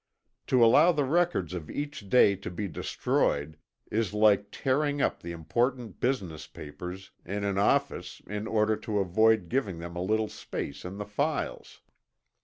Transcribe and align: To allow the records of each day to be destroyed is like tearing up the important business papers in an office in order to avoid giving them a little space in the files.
To 0.47 0.65
allow 0.65 0.91
the 0.91 1.03
records 1.03 1.53
of 1.53 1.69
each 1.69 2.09
day 2.09 2.35
to 2.35 2.49
be 2.49 2.67
destroyed 2.67 3.55
is 3.91 4.15
like 4.15 4.49
tearing 4.51 4.99
up 4.99 5.21
the 5.21 5.31
important 5.31 5.99
business 5.99 6.47
papers 6.47 7.11
in 7.23 7.43
an 7.43 7.59
office 7.59 8.19
in 8.25 8.47
order 8.47 8.75
to 8.77 8.97
avoid 8.97 9.47
giving 9.47 9.77
them 9.77 9.95
a 9.95 10.01
little 10.01 10.27
space 10.27 10.85
in 10.85 10.97
the 10.97 11.05
files. 11.05 11.81